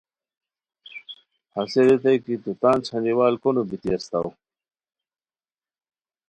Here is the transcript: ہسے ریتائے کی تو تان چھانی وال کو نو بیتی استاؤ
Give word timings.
ہسے 1.55 1.81
ریتائے 1.87 2.17
کی 2.25 2.35
تو 2.43 2.51
تان 2.61 2.77
چھانی 2.85 3.13
وال 3.17 3.33
کو 3.41 3.49
نو 3.55 3.61
بیتی 3.69 3.89
استاؤ 3.95 4.27